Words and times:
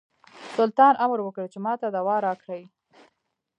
سلطان 0.55 0.93
امر 1.05 1.19
وکړ 1.23 1.45
چې 1.53 1.59
ماته 1.65 1.87
دوا 1.95 2.15
راکړي. 2.27 2.63